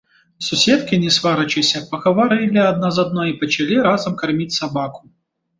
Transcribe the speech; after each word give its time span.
Суседкі, 0.45 0.97
не 1.03 1.11
сварачыся, 1.17 1.83
пагаварылі 1.91 2.63
адна 2.71 2.87
з 2.97 3.05
адной 3.07 3.27
і 3.35 3.39
пачалі 3.43 3.75
разам 3.89 4.13
карміць 4.23 4.53
сабаку. 4.61 5.01